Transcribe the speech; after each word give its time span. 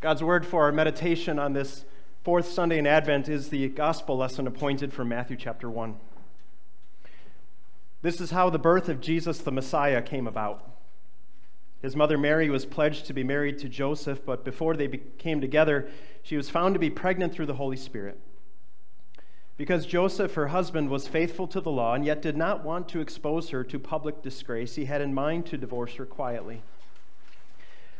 God's 0.00 0.22
word 0.22 0.46
for 0.46 0.62
our 0.62 0.70
meditation 0.70 1.40
on 1.40 1.54
this 1.54 1.84
fourth 2.22 2.46
Sunday 2.46 2.78
in 2.78 2.86
Advent 2.86 3.28
is 3.28 3.48
the 3.48 3.68
gospel 3.68 4.16
lesson 4.16 4.46
appointed 4.46 4.92
for 4.92 5.04
Matthew 5.04 5.36
chapter 5.36 5.68
1. 5.68 5.96
This 8.02 8.20
is 8.20 8.30
how 8.30 8.48
the 8.48 8.60
birth 8.60 8.88
of 8.88 9.00
Jesus 9.00 9.38
the 9.38 9.50
Messiah 9.50 10.00
came 10.00 10.28
about. 10.28 10.64
His 11.82 11.96
mother 11.96 12.16
Mary 12.16 12.48
was 12.48 12.64
pledged 12.64 13.06
to 13.06 13.12
be 13.12 13.24
married 13.24 13.58
to 13.58 13.68
Joseph, 13.68 14.24
but 14.24 14.44
before 14.44 14.76
they 14.76 14.86
came 15.18 15.40
together, 15.40 15.88
she 16.22 16.36
was 16.36 16.48
found 16.48 16.76
to 16.76 16.80
be 16.80 16.90
pregnant 16.90 17.32
through 17.32 17.46
the 17.46 17.54
Holy 17.54 17.76
Spirit. 17.76 18.20
Because 19.56 19.84
Joseph, 19.84 20.34
her 20.34 20.48
husband, 20.48 20.90
was 20.90 21.08
faithful 21.08 21.48
to 21.48 21.60
the 21.60 21.72
law 21.72 21.94
and 21.94 22.04
yet 22.04 22.22
did 22.22 22.36
not 22.36 22.64
want 22.64 22.88
to 22.90 23.00
expose 23.00 23.50
her 23.50 23.64
to 23.64 23.80
public 23.80 24.22
disgrace, 24.22 24.76
he 24.76 24.84
had 24.84 25.00
in 25.00 25.12
mind 25.12 25.46
to 25.46 25.58
divorce 25.58 25.94
her 25.94 26.06
quietly. 26.06 26.62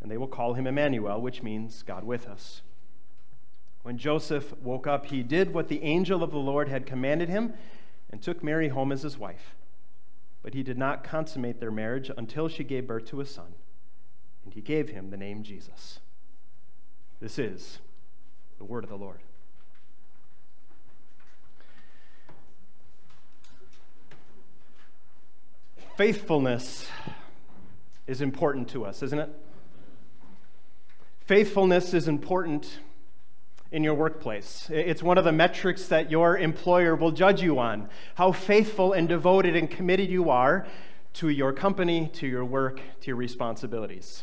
and 0.00 0.10
they 0.10 0.16
will 0.16 0.28
call 0.28 0.54
him 0.54 0.66
Emmanuel, 0.66 1.20
which 1.20 1.42
means 1.42 1.82
God 1.82 2.04
with 2.04 2.26
us. 2.26 2.62
When 3.82 3.98
Joseph 3.98 4.54
woke 4.62 4.86
up, 4.86 5.06
he 5.06 5.22
did 5.22 5.54
what 5.54 5.68
the 5.68 5.82
angel 5.82 6.22
of 6.22 6.30
the 6.30 6.38
Lord 6.38 6.68
had 6.68 6.86
commanded 6.86 7.28
him 7.28 7.54
and 8.10 8.22
took 8.22 8.42
Mary 8.42 8.68
home 8.68 8.92
as 8.92 9.02
his 9.02 9.18
wife. 9.18 9.54
But 10.42 10.54
he 10.54 10.62
did 10.62 10.78
not 10.78 11.04
consummate 11.04 11.60
their 11.60 11.70
marriage 11.70 12.10
until 12.16 12.48
she 12.48 12.64
gave 12.64 12.86
birth 12.86 13.06
to 13.06 13.20
a 13.20 13.26
son, 13.26 13.54
and 14.44 14.54
he 14.54 14.60
gave 14.60 14.90
him 14.90 15.10
the 15.10 15.16
name 15.16 15.42
Jesus. 15.42 16.00
This 17.20 17.38
is 17.38 17.78
the 18.58 18.64
word 18.64 18.84
of 18.84 18.90
the 18.90 18.96
Lord. 18.96 19.20
Faithfulness 25.96 26.86
is 28.06 28.20
important 28.20 28.68
to 28.68 28.84
us, 28.84 29.02
isn't 29.02 29.18
it? 29.18 29.30
Faithfulness 31.28 31.92
is 31.92 32.08
important 32.08 32.78
in 33.70 33.84
your 33.84 33.92
workplace. 33.92 34.66
It's 34.70 35.02
one 35.02 35.18
of 35.18 35.24
the 35.24 35.32
metrics 35.32 35.86
that 35.88 36.10
your 36.10 36.38
employer 36.38 36.96
will 36.96 37.10
judge 37.10 37.42
you 37.42 37.58
on 37.58 37.90
how 38.14 38.32
faithful 38.32 38.94
and 38.94 39.06
devoted 39.06 39.54
and 39.54 39.70
committed 39.70 40.08
you 40.08 40.30
are 40.30 40.66
to 41.12 41.28
your 41.28 41.52
company, 41.52 42.08
to 42.14 42.26
your 42.26 42.46
work, 42.46 42.80
to 43.02 43.08
your 43.08 43.16
responsibilities. 43.16 44.22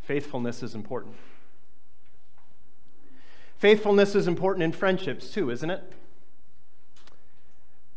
Faithfulness 0.00 0.62
is 0.62 0.74
important. 0.74 1.16
Faithfulness 3.58 4.14
is 4.14 4.26
important 4.26 4.62
in 4.62 4.72
friendships 4.72 5.28
too, 5.28 5.50
isn't 5.50 5.68
it? 5.68 5.92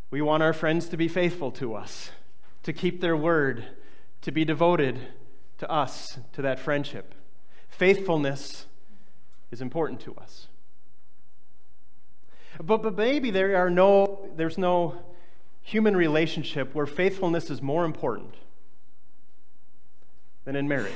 We 0.10 0.22
want 0.22 0.44
our 0.44 0.52
friends 0.52 0.90
to 0.90 0.98
be 0.98 1.08
faithful 1.08 1.54
to 1.54 1.74
us, 1.74 2.12
to 2.64 2.74
keep 2.74 3.00
their 3.00 3.16
word, 3.16 3.66
to 4.24 4.32
be 4.34 4.44
devoted 4.44 5.00
to 5.60 5.72
us, 5.72 6.20
to 6.34 6.42
that 6.42 6.60
friendship. 6.60 7.16
Faithfulness 7.72 8.68
is 9.50 9.62
important 9.62 10.00
to 10.02 10.14
us. 10.16 10.48
But, 12.62 12.84
but 12.84 12.96
maybe 12.96 13.32
there 13.32 13.56
are 13.56 13.70
no, 13.70 14.30
there's 14.36 14.58
no 14.58 14.96
human 15.62 15.96
relationship 15.96 16.76
where 16.76 16.86
faithfulness 16.86 17.50
is 17.50 17.62
more 17.62 17.86
important 17.86 18.36
than 20.46 20.56
in 20.56 20.68
marriage. 20.68 20.94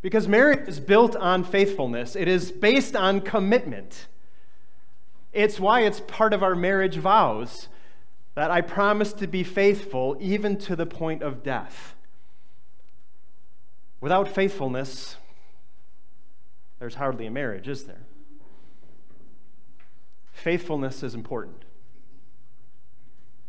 Because 0.00 0.28
marriage 0.28 0.68
is 0.68 0.78
built 0.78 1.16
on 1.16 1.42
faithfulness, 1.42 2.14
it 2.14 2.28
is 2.28 2.52
based 2.52 2.94
on 2.94 3.20
commitment. 3.20 4.06
It's 5.32 5.58
why 5.58 5.80
it's 5.80 6.00
part 6.00 6.32
of 6.32 6.42
our 6.42 6.54
marriage 6.54 6.96
vows 6.96 7.68
that 8.34 8.50
I 8.50 8.60
promise 8.60 9.12
to 9.14 9.26
be 9.26 9.42
faithful 9.42 10.16
even 10.20 10.56
to 10.58 10.76
the 10.76 10.86
point 10.86 11.22
of 11.22 11.42
death. 11.42 11.94
Without 14.00 14.28
faithfulness, 14.28 15.16
there's 16.78 16.94
hardly 16.94 17.26
a 17.26 17.30
marriage, 17.30 17.68
is 17.68 17.84
there? 17.84 18.02
Faithfulness 20.32 21.02
is 21.02 21.14
important, 21.14 21.64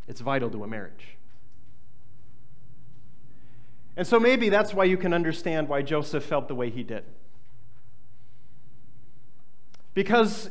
it's 0.08 0.22
vital 0.22 0.50
to 0.50 0.64
a 0.64 0.68
marriage. 0.68 1.18
And 3.96 4.08
so 4.08 4.20
maybe 4.20 4.48
that's 4.48 4.74
why 4.74 4.86
you 4.86 4.98
can 4.98 5.14
understand 5.14 5.68
why 5.68 5.82
Joseph 5.82 6.24
felt 6.24 6.48
the 6.48 6.56
way 6.56 6.70
he 6.70 6.84
did. 6.84 7.04
Because 9.94 10.50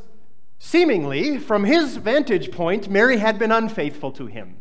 seemingly, 0.58 1.38
from 1.38 1.64
his 1.64 1.96
vantage 1.96 2.52
point, 2.52 2.90
Mary 2.90 3.16
had 3.16 3.38
been 3.38 3.50
unfaithful 3.50 4.12
to 4.12 4.26
him. 4.26 4.58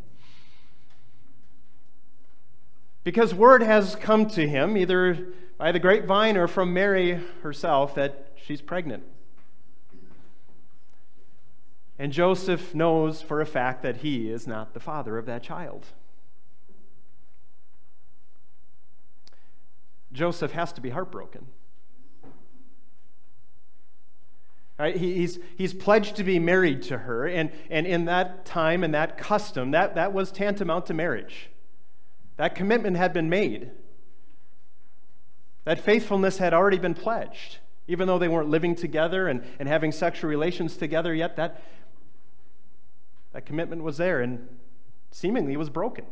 Because 3.08 3.34
word 3.34 3.64
has 3.64 3.96
come 3.96 4.28
to 4.32 4.46
him, 4.46 4.76
either 4.76 5.30
by 5.58 5.72
the 5.72 5.80
grapevine 5.80 6.36
or 6.36 6.46
from 6.46 6.74
Mary 6.74 7.24
herself, 7.42 7.96
that 7.96 8.34
she's 8.36 8.60
pregnant. 8.60 9.02
And 11.98 12.12
Joseph 12.12 12.76
knows 12.76 13.22
for 13.22 13.40
a 13.40 13.46
fact 13.46 13.82
that 13.84 13.96
he 14.02 14.30
is 14.30 14.46
not 14.46 14.74
the 14.74 14.82
father 14.82 15.18
of 15.18 15.26
that 15.26 15.42
child. 15.42 15.86
Joseph 20.12 20.52
has 20.52 20.74
to 20.74 20.82
be 20.82 20.90
heartbroken. 20.90 21.48
Right? 24.78 24.98
He's, 24.98 25.40
he's 25.58 25.74
pledged 25.74 26.18
to 26.18 26.26
be 26.26 26.40
married 26.40 26.82
to 26.82 26.98
her, 26.98 27.26
and, 27.26 27.52
and 27.70 27.88
in 27.88 28.04
that 28.04 28.46
time 28.46 28.84
and 28.84 28.94
that 28.94 29.18
custom, 29.18 29.72
that, 29.72 29.96
that 29.96 30.12
was 30.12 30.30
tantamount 30.30 30.88
to 30.88 30.94
marriage. 30.94 31.50
That 32.38 32.56
commitment 32.56 32.98
had 32.98 33.14
been 33.14 33.30
made. 33.30 33.72
That 35.66 35.80
faithfulness 35.80 36.38
had 36.38 36.54
already 36.54 36.78
been 36.78 36.94
pledged. 36.94 37.58
Even 37.88 38.08
though 38.08 38.20
they 38.20 38.28
weren't 38.28 38.50
living 38.50 38.76
together 38.76 39.28
and, 39.28 39.44
and 39.60 39.68
having 39.68 39.92
sexual 39.92 40.30
relations 40.30 40.78
together 40.78 41.14
yet, 41.14 41.36
that, 41.36 41.62
that 43.34 43.46
commitment 43.46 43.84
was 43.84 43.98
there 43.98 44.22
and 44.22 44.48
seemingly 45.12 45.58
was 45.58 45.70
broken. 45.70 46.06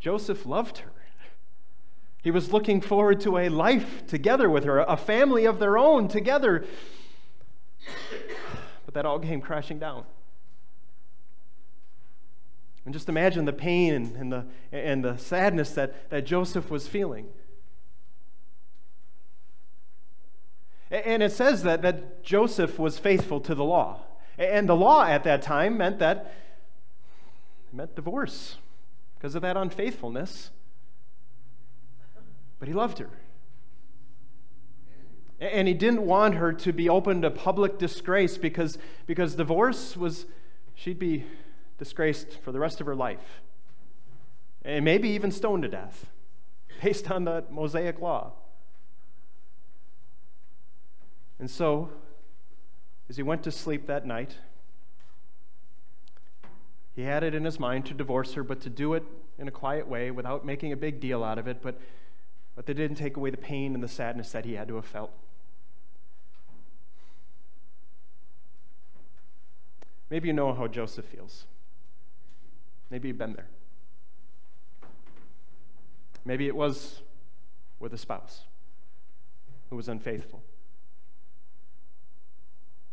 Joseph 0.00 0.44
loved 0.46 0.78
her. 0.78 0.90
He 2.22 2.30
was 2.30 2.52
looking 2.52 2.80
forward 2.80 3.20
to 3.20 3.36
a 3.36 3.48
life 3.50 4.06
together 4.06 4.48
with 4.48 4.64
her, 4.64 4.80
a 4.80 4.96
family 4.96 5.44
of 5.44 5.58
their 5.58 5.76
own 5.76 6.08
together. 6.08 6.64
But 8.84 8.94
that 8.94 9.04
all 9.04 9.18
came 9.18 9.40
crashing 9.40 9.78
down. 9.78 10.04
And 12.84 12.92
just 12.92 13.08
imagine 13.08 13.44
the 13.46 13.52
pain 13.52 14.14
and 14.18 14.30
the, 14.30 14.46
and 14.70 15.04
the 15.04 15.16
sadness 15.16 15.70
that, 15.70 16.10
that 16.10 16.26
Joseph 16.26 16.70
was 16.70 16.86
feeling. 16.86 17.28
And 20.90 21.22
it 21.22 21.32
says 21.32 21.62
that, 21.62 21.82
that 21.82 22.22
Joseph 22.22 22.78
was 22.78 22.98
faithful 22.98 23.40
to 23.40 23.54
the 23.54 23.64
law. 23.64 24.00
And 24.38 24.68
the 24.68 24.76
law 24.76 25.04
at 25.04 25.24
that 25.24 25.42
time 25.42 25.78
meant 25.78 25.98
that 25.98 26.34
meant 27.72 27.96
divorce 27.96 28.56
because 29.16 29.34
of 29.34 29.42
that 29.42 29.56
unfaithfulness. 29.56 30.50
But 32.58 32.68
he 32.68 32.74
loved 32.74 32.98
her. 32.98 33.10
And 35.40 35.66
he 35.66 35.74
didn't 35.74 36.06
want 36.06 36.36
her 36.36 36.52
to 36.52 36.72
be 36.72 36.88
open 36.88 37.22
to 37.22 37.30
public 37.30 37.78
disgrace 37.78 38.38
because, 38.38 38.78
because 39.06 39.34
divorce 39.34 39.96
was, 39.96 40.26
she'd 40.74 40.98
be 40.98 41.24
disgraced 41.78 42.38
for 42.42 42.52
the 42.52 42.60
rest 42.60 42.80
of 42.80 42.86
her 42.86 42.94
life, 42.94 43.42
and 44.64 44.84
maybe 44.84 45.08
even 45.08 45.30
stoned 45.30 45.62
to 45.62 45.68
death, 45.68 46.06
based 46.82 47.10
on 47.10 47.24
the 47.24 47.44
Mosaic 47.50 48.00
law. 48.00 48.32
And 51.38 51.50
so, 51.50 51.90
as 53.08 53.16
he 53.16 53.22
went 53.22 53.42
to 53.42 53.50
sleep 53.50 53.86
that 53.86 54.06
night, 54.06 54.36
he 56.94 57.02
had 57.02 57.24
it 57.24 57.34
in 57.34 57.44
his 57.44 57.58
mind 57.58 57.86
to 57.86 57.94
divorce 57.94 58.34
her, 58.34 58.44
but 58.44 58.60
to 58.60 58.70
do 58.70 58.94
it 58.94 59.02
in 59.38 59.48
a 59.48 59.50
quiet 59.50 59.88
way 59.88 60.10
without 60.10 60.46
making 60.46 60.72
a 60.72 60.76
big 60.76 61.00
deal 61.00 61.24
out 61.24 61.38
of 61.38 61.48
it, 61.48 61.60
but, 61.60 61.80
but 62.54 62.66
that 62.66 62.74
didn't 62.74 62.96
take 62.96 63.16
away 63.16 63.30
the 63.30 63.36
pain 63.36 63.74
and 63.74 63.82
the 63.82 63.88
sadness 63.88 64.30
that 64.32 64.44
he 64.44 64.54
had 64.54 64.68
to 64.68 64.76
have 64.76 64.86
felt. 64.86 65.10
Maybe 70.08 70.28
you 70.28 70.32
know 70.32 70.54
how 70.54 70.68
Joseph 70.68 71.06
feels. 71.06 71.46
Maybe 72.94 73.08
you've 73.08 73.18
been 73.18 73.32
there. 73.32 73.48
Maybe 76.24 76.46
it 76.46 76.54
was 76.54 77.00
with 77.80 77.92
a 77.92 77.98
spouse 77.98 78.44
who 79.68 79.74
was 79.74 79.88
unfaithful. 79.88 80.44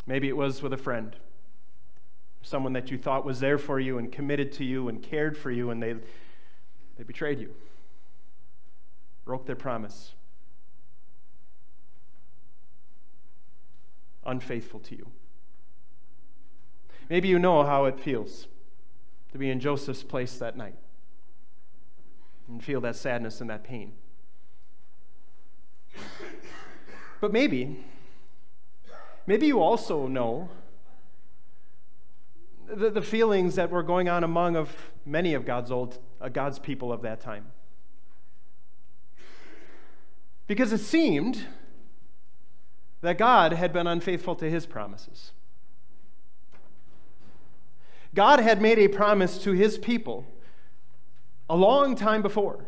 Maybe 0.07 0.27
it 0.27 0.35
was 0.35 0.63
with 0.63 0.73
a 0.73 0.77
friend, 0.77 1.15
someone 2.41 2.73
that 2.73 2.89
you 2.89 2.97
thought 2.97 3.23
was 3.23 3.41
there 3.41 3.59
for 3.59 3.79
you 3.79 3.99
and 3.99 4.11
committed 4.11 4.51
to 4.53 4.65
you 4.65 4.89
and 4.89 5.03
cared 5.03 5.37
for 5.37 5.51
you, 5.51 5.69
and 5.69 5.83
they, 5.83 5.93
they 6.97 7.03
betrayed 7.03 7.39
you, 7.39 7.53
broke 9.23 9.45
their 9.45 9.55
promise, 9.55 10.13
unfaithful 14.25 14.79
to 14.79 14.95
you. 14.95 15.11
Maybe 17.07 17.27
you 17.27 17.37
know 17.37 17.63
how 17.63 17.85
it 17.85 17.99
feels 17.99 18.47
to 19.31 19.37
be 19.37 19.49
in 19.49 19.59
Joseph's 19.59 20.03
place 20.03 20.37
that 20.37 20.57
night 20.57 20.75
and 22.47 22.63
feel 22.63 22.81
that 22.81 22.95
sadness 22.95 23.41
and 23.41 23.49
that 23.49 23.63
pain. 23.63 23.93
But 27.19 27.31
maybe, 27.31 27.83
maybe 29.27 29.47
you 29.47 29.61
also 29.61 30.07
know 30.07 30.49
the, 32.67 32.89
the 32.89 33.01
feelings 33.01 33.55
that 33.55 33.69
were 33.69 33.83
going 33.83 34.09
on 34.09 34.23
among 34.23 34.55
of 34.55 34.91
many 35.05 35.33
of 35.33 35.45
God's 35.45 35.71
old 35.71 35.99
uh, 36.19 36.29
God's 36.29 36.59
people 36.59 36.91
of 36.91 37.01
that 37.01 37.21
time. 37.21 37.45
Because 40.47 40.73
it 40.73 40.79
seemed 40.79 41.45
that 43.01 43.17
God 43.17 43.53
had 43.53 43.73
been 43.73 43.87
unfaithful 43.87 44.35
to 44.35 44.49
his 44.49 44.65
promises. 44.65 45.31
God 48.13 48.39
had 48.39 48.61
made 48.61 48.77
a 48.79 48.87
promise 48.87 49.37
to 49.43 49.51
his 49.51 49.77
people 49.77 50.25
a 51.49 51.55
long 51.55 51.95
time 51.95 52.21
before 52.21 52.65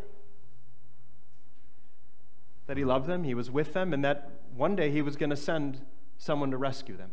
that 2.66 2.76
he 2.76 2.84
loved 2.84 3.06
them, 3.06 3.24
he 3.24 3.34
was 3.34 3.50
with 3.50 3.74
them, 3.74 3.92
and 3.92 4.04
that 4.04 4.30
one 4.56 4.74
day 4.74 4.90
he 4.90 5.02
was 5.02 5.16
going 5.16 5.30
to 5.30 5.36
send 5.36 5.82
someone 6.16 6.50
to 6.50 6.56
rescue 6.56 6.96
them. 6.96 7.10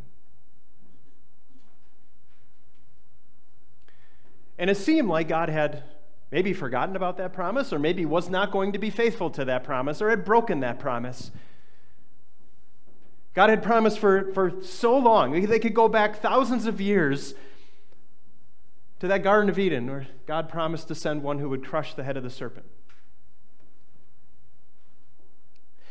And 4.58 4.70
it 4.70 4.78
seemed 4.78 5.10
like 5.10 5.28
God 5.28 5.50
had 5.50 5.84
maybe 6.32 6.54
forgotten 6.54 6.96
about 6.96 7.18
that 7.18 7.34
promise, 7.34 7.74
or 7.74 7.80
maybe 7.80 8.06
was 8.06 8.30
not 8.30 8.52
going 8.52 8.72
to 8.72 8.80
be 8.80 8.90
faithful 8.90 9.30
to 9.32 9.44
that 9.46 9.64
promise, 9.64 10.02
or 10.02 10.10
had 10.10 10.24
broken 10.24 10.62
that 10.62 10.80
promise. 10.80 11.32
God 13.34 13.50
had 13.50 13.64
promised 13.64 14.00
for, 14.00 14.32
for 14.34 14.62
so 14.62 14.98
long, 14.98 15.42
they 15.48 15.60
could 15.60 15.74
go 15.74 15.90
back 15.90 16.22
thousands 16.22 16.66
of 16.66 16.80
years 16.80 17.34
to 19.02 19.08
that 19.08 19.24
Garden 19.24 19.50
of 19.50 19.58
Eden 19.58 19.88
where 19.90 20.08
God 20.28 20.48
promised 20.48 20.88
to 20.90 20.94
send 20.94 21.24
one 21.24 21.40
who 21.40 21.50
would 21.50 21.66
crush 21.66 21.96
the 21.96 22.04
head 22.04 22.18
of 22.18 22.24
the 22.24 22.30
serpent. 22.30 22.68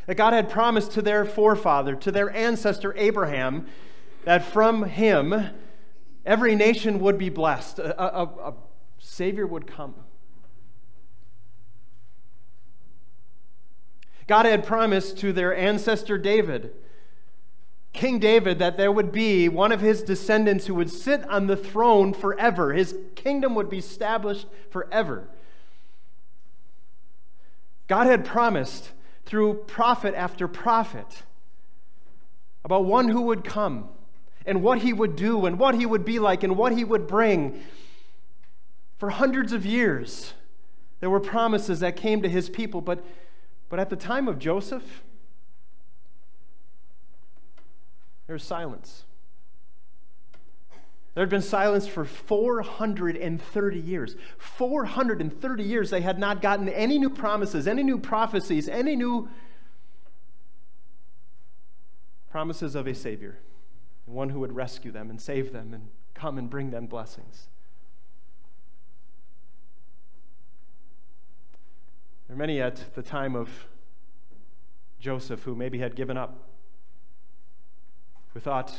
That 0.06 0.14
God 0.14 0.32
had 0.32 0.48
promised 0.48 0.92
to 0.92 1.02
their 1.02 1.24
forefather, 1.24 1.96
to 1.96 2.12
their 2.12 2.30
ancestor 2.30 2.94
Abraham, 2.96 3.66
that 4.22 4.44
from 4.44 4.84
him 4.84 5.50
every 6.24 6.54
nation 6.54 7.00
would 7.00 7.18
be 7.18 7.30
blessed, 7.30 7.80
a, 7.80 8.00
a, 8.00 8.22
a 8.22 8.54
Savior 9.00 9.44
would 9.44 9.66
come. 9.66 9.96
God 14.28 14.46
had 14.46 14.64
promised 14.64 15.18
to 15.18 15.32
their 15.32 15.52
ancestor 15.52 16.16
David 16.16 16.72
King 17.92 18.18
David 18.18 18.58
that 18.58 18.76
there 18.76 18.92
would 18.92 19.12
be 19.12 19.48
one 19.48 19.72
of 19.72 19.80
his 19.80 20.02
descendants 20.02 20.66
who 20.66 20.74
would 20.74 20.90
sit 20.90 21.28
on 21.28 21.46
the 21.46 21.56
throne 21.56 22.12
forever. 22.12 22.72
His 22.72 22.94
kingdom 23.14 23.54
would 23.54 23.68
be 23.68 23.78
established 23.78 24.46
forever. 24.70 25.28
God 27.88 28.06
had 28.06 28.24
promised 28.24 28.92
through 29.26 29.54
prophet 29.66 30.14
after 30.14 30.46
prophet 30.46 31.24
about 32.64 32.84
one 32.84 33.08
who 33.08 33.22
would 33.22 33.44
come 33.44 33.88
and 34.46 34.62
what 34.62 34.78
he 34.78 34.92
would 34.92 35.16
do 35.16 35.44
and 35.44 35.58
what 35.58 35.74
he 35.74 35.86
would 35.86 36.04
be 36.04 36.18
like 36.18 36.42
and 36.42 36.56
what 36.56 36.72
he 36.72 36.84
would 36.84 37.06
bring. 37.06 37.60
For 38.98 39.10
hundreds 39.10 39.52
of 39.52 39.66
years, 39.66 40.34
there 41.00 41.10
were 41.10 41.20
promises 41.20 41.80
that 41.80 41.96
came 41.96 42.22
to 42.22 42.28
his 42.28 42.48
people, 42.48 42.80
but, 42.80 43.04
but 43.68 43.80
at 43.80 43.90
the 43.90 43.96
time 43.96 44.28
of 44.28 44.38
Joseph, 44.38 45.02
There's 48.30 48.44
silence. 48.44 49.06
There 51.14 51.22
had 51.22 51.30
been 51.30 51.42
silence 51.42 51.88
for 51.88 52.04
430 52.04 53.80
years. 53.80 54.14
430 54.38 55.64
years 55.64 55.90
they 55.90 56.02
had 56.02 56.16
not 56.16 56.40
gotten 56.40 56.68
any 56.68 56.96
new 56.96 57.10
promises, 57.10 57.66
any 57.66 57.82
new 57.82 57.98
prophecies, 57.98 58.68
any 58.68 58.94
new 58.94 59.28
promises 62.30 62.76
of 62.76 62.86
a 62.86 62.94
Savior, 62.94 63.40
one 64.06 64.28
who 64.28 64.38
would 64.38 64.52
rescue 64.54 64.92
them 64.92 65.10
and 65.10 65.20
save 65.20 65.52
them 65.52 65.74
and 65.74 65.88
come 66.14 66.38
and 66.38 66.48
bring 66.48 66.70
them 66.70 66.86
blessings. 66.86 67.48
There 72.28 72.36
are 72.36 72.38
many 72.38 72.60
at 72.60 72.94
the 72.94 73.02
time 73.02 73.34
of 73.34 73.66
Joseph 75.00 75.42
who 75.42 75.56
maybe 75.56 75.80
had 75.80 75.96
given 75.96 76.16
up 76.16 76.49
who 78.34 78.40
thought 78.40 78.76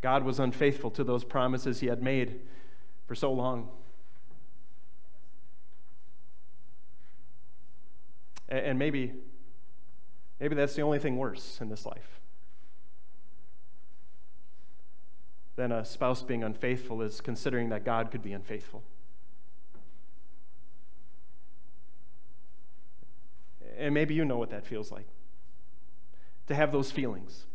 God 0.00 0.24
was 0.24 0.38
unfaithful 0.38 0.90
to 0.92 1.04
those 1.04 1.24
promises 1.24 1.80
he 1.80 1.86
had 1.86 2.02
made 2.02 2.40
for 3.06 3.14
so 3.14 3.32
long. 3.32 3.68
And 8.48 8.78
maybe, 8.78 9.12
maybe 10.38 10.54
that's 10.54 10.74
the 10.74 10.82
only 10.82 10.98
thing 10.98 11.16
worse 11.16 11.58
in 11.60 11.68
this 11.68 11.84
life 11.84 12.20
than 15.56 15.72
a 15.72 15.84
spouse 15.84 16.22
being 16.22 16.44
unfaithful 16.44 17.02
is 17.02 17.20
considering 17.20 17.70
that 17.70 17.84
God 17.84 18.10
could 18.10 18.22
be 18.22 18.32
unfaithful. 18.32 18.82
And 23.78 23.92
maybe 23.92 24.14
you 24.14 24.24
know 24.24 24.38
what 24.38 24.50
that 24.50 24.66
feels 24.66 24.92
like 24.92 25.06
to 26.46 26.54
have 26.54 26.72
those 26.72 26.90
feelings. 26.90 27.46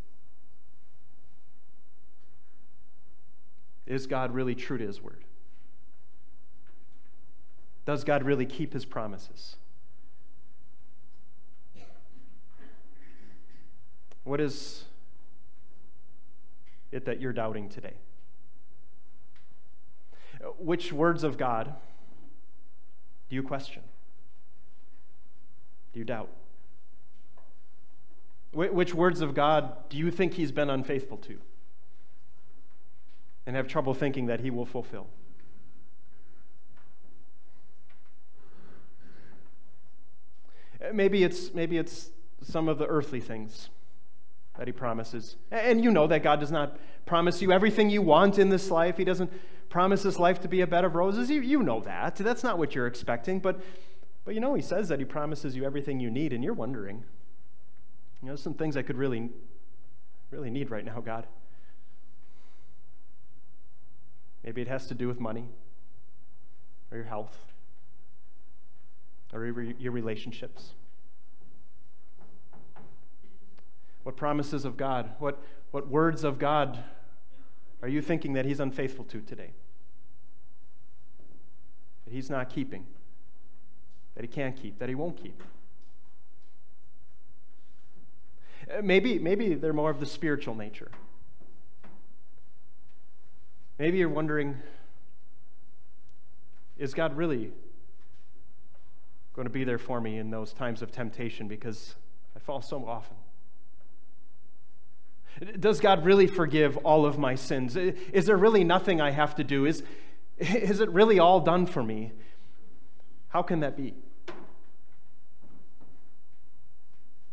Is 3.91 4.07
God 4.07 4.33
really 4.33 4.55
true 4.55 4.77
to 4.77 4.88
his 4.88 5.01
word? 5.01 5.25
Does 7.85 8.05
God 8.05 8.23
really 8.23 8.45
keep 8.45 8.71
his 8.71 8.85
promises? 8.85 9.57
What 14.23 14.39
is 14.39 14.85
it 16.94 17.04
that 17.04 17.19
you're 17.19 17.33
doubting 17.33 17.68
today? 17.68 17.95
Which 20.57 20.94
words 20.94 21.25
of 21.25 21.37
God 21.37 21.75
do 23.30 23.35
you 23.35 23.44
question? 23.44 23.83
Do 25.92 25.99
you 25.99 26.06
doubt? 26.06 26.30
Which 28.54 28.94
words 28.94 29.19
of 29.19 29.33
God 29.33 29.89
do 29.89 29.97
you 29.97 30.11
think 30.11 30.35
he's 30.35 30.54
been 30.54 30.69
unfaithful 30.69 31.18
to? 31.18 31.39
And 33.45 33.56
have 33.56 33.68
trouble 33.68 33.94
thinking 33.94 34.28
that 34.28 34.42
He 34.42 34.50
will 34.50 34.66
fulfill. 34.66 35.07
Uh, 40.83 40.94
maybe 40.94 41.24
it's, 41.24 41.54
maybe 41.54 41.78
it's 41.78 42.10
some 42.42 42.68
of 42.68 42.78
the 42.78 42.88
earthly 42.88 43.19
things 43.19 43.69
that 44.57 44.68
He 44.68 44.71
promises. 44.71 45.36
And 45.52 45.83
you 45.83 45.92
know 45.92 46.07
that 46.07 46.24
God 46.24 46.40
does 46.40 46.52
not 46.52 46.78
promise 47.06 47.42
you 47.42 47.52
everything 47.52 47.90
you 47.90 48.02
want 48.02 48.38
in 48.38 48.50
this 48.50 48.69
life. 48.69 48.98
He 48.98 49.04
doesn't 49.04 49.31
promise 49.69 50.04
this 50.04 50.19
life 50.19 50.40
to 50.42 50.48
be 50.48 50.62
a 50.62 50.68
bed 50.68 50.86
of 50.86 50.95
roses. 50.95 51.30
You, 51.30 51.42
you 51.42 51.64
know 51.64 51.80
that. 51.81 52.16
That's 52.16 52.44
not 52.44 52.57
what 52.57 52.76
you're 52.76 52.88
expecting. 52.88 53.40
But, 53.40 53.62
but 54.26 54.36
you 54.36 54.42
know, 54.42 54.54
He 54.54 54.62
says 54.62 54.88
that 54.90 55.00
He 55.00 55.06
promises 55.06 55.56
you 55.56 55.66
everything 55.66 56.00
you 56.00 56.12
need, 56.12 56.33
and 56.33 56.44
you're 56.44 56.54
wondering, 56.54 57.04
you 58.21 58.30
know, 58.30 58.36
some 58.36 58.54
things 58.54 58.78
I 58.78 58.81
could 58.81 58.98
really, 58.98 59.30
really 60.30 60.52
need 60.52 60.69
right 60.69 60.86
now, 60.86 61.00
God. 61.00 61.26
Maybe 64.44 64.62
it 64.62 64.68
has 64.68 64.88
to 64.88 64.94
do 64.94 65.07
with 65.07 65.19
money 65.19 65.50
or 66.92 66.98
your 66.98 67.06
health 67.06 67.38
or 69.33 69.45
your 69.45 69.92
relationships. 69.92 70.71
What 74.04 74.18
promises 74.18 74.66
of 74.66 74.78
God, 74.78 75.12
what, 75.19 75.42
what 75.71 75.88
words 75.88 76.24
of 76.24 76.40
God 76.40 76.83
are 77.81 77.88
you 77.88 78.02
thinking 78.02 78.33
that 78.33 78.45
He's 78.45 78.60
unfaithful 78.60 79.06
to 79.06 79.21
today? 79.21 79.52
That 82.06 82.14
He's 82.14 82.30
not 82.30 82.50
keeping, 82.50 82.86
that 84.16 84.24
He 84.24 84.28
can't 84.28 84.56
keep, 84.56 84.80
that 84.80 84.90
He 84.90 84.95
won't 84.95 85.18
keep? 85.18 85.42
Uh, 88.71 88.81
maybe, 88.81 89.19
maybe 89.19 89.54
they're 89.54 89.74
more 89.74 89.90
of 89.90 90.00
the 90.00 90.06
spiritual 90.06 90.56
nature. 90.56 90.92
Maybe 93.81 93.97
you're 93.97 94.09
wondering 94.09 94.57
is 96.78 96.94
God 96.94 97.18
really 97.18 97.52
going 99.33 99.47
to 99.47 99.52
be 99.52 99.64
there 99.64 99.80
for 99.80 100.00
me 100.00 100.19
in 100.19 100.30
those 100.30 100.54
times 100.54 100.83
of 100.83 100.92
temptation 100.92 101.47
because 101.47 101.95
I 102.35 102.40
fall 102.40 102.61
so 102.61 102.85
often. 102.85 103.16
Does 105.59 105.80
God 105.80 106.06
really 106.06 106.28
forgive 106.28 106.78
all 106.78 107.07
of 107.07 107.18
my 107.18 107.33
sins? 107.33 107.76
Is 107.76 108.28
there 108.28 108.38
really 108.38 108.64
nothing 108.64 109.02
I 109.02 109.09
have 109.09 109.33
to 109.38 109.44
do? 109.44 109.66
Is, 109.66 109.81
is 110.38 110.80
it 110.80 110.92
really 110.92 111.18
all 111.18 111.40
done 111.40 111.66
for 111.66 111.81
me? 111.81 112.11
How 113.30 113.42
can 113.42 113.61
that 113.61 113.76
be? 113.76 113.95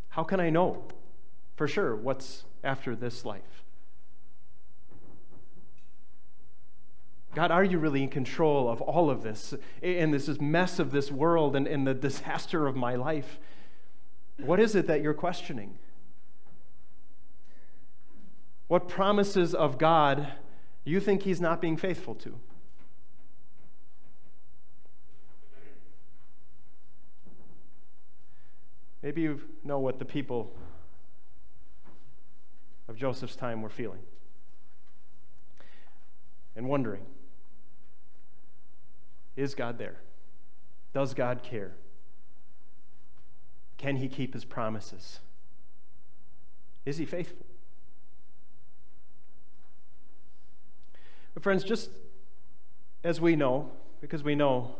How 0.08 0.24
can 0.24 0.40
I 0.40 0.48
know 0.48 0.82
for 1.56 1.68
sure 1.68 1.94
what's 1.94 2.44
after 2.64 2.96
this 2.96 3.26
life? 3.26 3.64
God, 7.34 7.50
are 7.50 7.64
you 7.64 7.78
really 7.78 8.02
in 8.02 8.08
control 8.08 8.68
of 8.68 8.80
all 8.80 9.10
of 9.10 9.22
this 9.22 9.54
and 9.82 10.12
this 10.12 10.28
mess 10.40 10.78
of 10.78 10.90
this 10.90 11.12
world 11.12 11.54
and, 11.54 11.66
and 11.66 11.86
the 11.86 11.94
disaster 12.08 12.66
of 12.66 12.74
my 12.74 12.94
life? 12.94 13.38
What 14.38 14.60
is 14.60 14.74
it 14.74 14.86
that 14.86 15.02
you're 15.02 15.14
questioning? 15.14 15.78
What 18.68 18.88
promises 18.88 19.54
of 19.54 19.78
God 19.78 20.32
you 20.84 21.00
think 21.00 21.22
He's 21.22 21.40
not 21.40 21.60
being 21.60 21.76
faithful 21.76 22.14
to? 22.16 22.38
Maybe 29.02 29.22
you 29.22 29.40
know 29.64 29.78
what 29.78 29.98
the 29.98 30.04
people 30.04 30.52
of 32.88 32.96
Joseph's 32.96 33.36
time 33.36 33.62
were 33.62 33.70
feeling 33.70 34.00
and 36.56 36.68
wondering 36.68 37.02
is 39.38 39.54
God 39.54 39.78
there? 39.78 39.96
Does 40.92 41.14
God 41.14 41.42
care? 41.42 41.72
Can 43.78 43.96
he 43.96 44.08
keep 44.08 44.34
his 44.34 44.44
promises? 44.44 45.20
Is 46.84 46.98
he 46.98 47.06
faithful? 47.06 47.46
But, 51.34 51.44
friends, 51.44 51.62
just 51.62 51.90
as 53.04 53.20
we 53.20 53.36
know, 53.36 53.70
because 54.00 54.24
we 54.24 54.34
know 54.34 54.74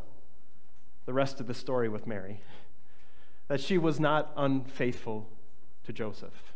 the 1.07 1.12
rest 1.12 1.38
of 1.38 1.47
the 1.47 1.55
story 1.55 1.88
with 1.88 2.07
Mary, 2.07 2.41
that 3.47 3.61
she 3.61 3.79
was 3.79 4.00
not 4.00 4.33
unfaithful 4.37 5.29
to 5.85 5.93
Joseph. 5.93 6.53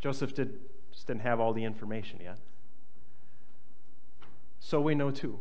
Joseph 0.00 0.34
did, 0.34 0.58
just 0.92 1.06
didn't 1.06 1.22
have 1.22 1.38
all 1.38 1.52
the 1.52 1.62
information 1.62 2.18
yet. 2.20 2.38
So 4.58 4.80
we 4.80 4.96
know 4.96 5.12
too 5.12 5.38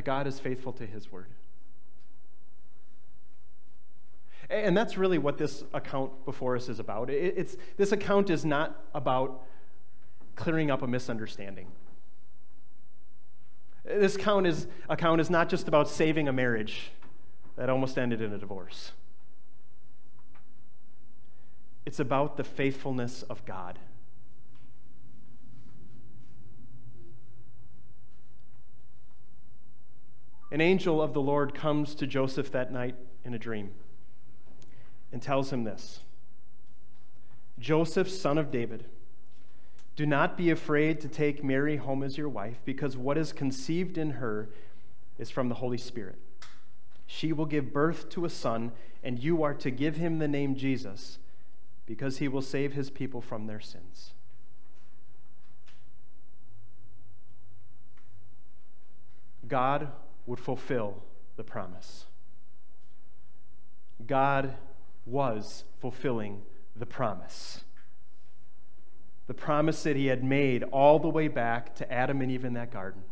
that 0.00 0.06
God 0.06 0.26
is 0.26 0.40
faithful 0.40 0.72
to 0.72 0.86
his 0.86 1.12
word. 1.12 1.26
And 4.48 4.74
that's 4.74 4.96
really 4.96 5.18
what 5.18 5.36
this 5.36 5.62
account 5.74 6.24
before 6.24 6.56
us 6.56 6.70
is 6.70 6.78
about. 6.80 7.10
It's, 7.10 7.58
this 7.76 7.92
account 7.92 8.30
is 8.30 8.42
not 8.42 8.82
about 8.94 9.42
clearing 10.36 10.70
up 10.70 10.80
a 10.80 10.86
misunderstanding. 10.86 11.66
This 13.84 14.16
account 14.16 14.46
is, 14.46 14.68
account 14.88 15.20
is 15.20 15.28
not 15.28 15.50
just 15.50 15.68
about 15.68 15.86
saving 15.86 16.28
a 16.28 16.32
marriage 16.32 16.92
that 17.56 17.68
almost 17.68 17.98
ended 17.98 18.22
in 18.22 18.32
a 18.32 18.38
divorce. 18.38 18.92
It's 21.84 22.00
about 22.00 22.38
the 22.38 22.44
faithfulness 22.44 23.22
of 23.24 23.44
God. 23.44 23.78
An 30.50 30.60
angel 30.60 31.00
of 31.00 31.12
the 31.12 31.20
Lord 31.20 31.54
comes 31.54 31.94
to 31.96 32.06
Joseph 32.06 32.50
that 32.52 32.72
night 32.72 32.96
in 33.24 33.34
a 33.34 33.38
dream 33.38 33.70
and 35.12 35.22
tells 35.22 35.52
him 35.52 35.64
this 35.64 36.00
Joseph, 37.58 38.10
son 38.10 38.38
of 38.38 38.50
David, 38.50 38.84
do 39.96 40.06
not 40.06 40.36
be 40.36 40.50
afraid 40.50 41.00
to 41.00 41.08
take 41.08 41.44
Mary 41.44 41.76
home 41.76 42.02
as 42.02 42.16
your 42.16 42.28
wife, 42.28 42.58
because 42.64 42.96
what 42.96 43.18
is 43.18 43.32
conceived 43.32 43.98
in 43.98 44.12
her 44.12 44.48
is 45.18 45.30
from 45.30 45.48
the 45.50 45.56
Holy 45.56 45.76
Spirit. 45.76 46.18
She 47.06 47.32
will 47.32 47.44
give 47.44 47.72
birth 47.72 48.08
to 48.10 48.24
a 48.24 48.30
son, 48.30 48.72
and 49.04 49.18
you 49.18 49.42
are 49.42 49.52
to 49.54 49.70
give 49.70 49.96
him 49.96 50.18
the 50.18 50.28
name 50.28 50.54
Jesus, 50.54 51.18
because 51.84 52.16
he 52.18 52.28
will 52.28 52.40
save 52.40 52.72
his 52.72 52.88
people 52.88 53.20
from 53.20 53.46
their 53.46 53.60
sins. 53.60 54.12
God 59.46 59.88
would 60.26 60.38
fulfill 60.38 61.02
the 61.36 61.44
promise. 61.44 62.06
God 64.06 64.54
was 65.06 65.64
fulfilling 65.80 66.42
the 66.76 66.86
promise. 66.86 67.64
The 69.26 69.34
promise 69.34 69.82
that 69.84 69.96
he 69.96 70.06
had 70.06 70.24
made 70.24 70.62
all 70.64 70.98
the 70.98 71.08
way 71.08 71.28
back 71.28 71.74
to 71.76 71.92
Adam 71.92 72.20
and 72.20 72.30
Eve 72.30 72.44
in 72.44 72.54
that 72.54 72.72
garden. 72.72 73.02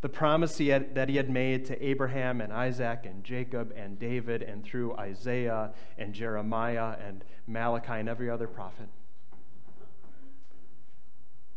The 0.00 0.08
promise 0.08 0.58
he 0.58 0.68
had, 0.68 0.94
that 0.94 1.08
he 1.08 1.16
had 1.16 1.30
made 1.30 1.64
to 1.66 1.84
Abraham 1.84 2.40
and 2.40 2.52
Isaac 2.52 3.00
and 3.04 3.24
Jacob 3.24 3.72
and 3.76 3.98
David 3.98 4.42
and 4.42 4.64
through 4.64 4.94
Isaiah 4.96 5.72
and 5.96 6.12
Jeremiah 6.12 6.96
and 7.04 7.24
Malachi 7.46 7.94
and 7.94 8.08
every 8.08 8.28
other 8.28 8.46
prophet. 8.46 8.88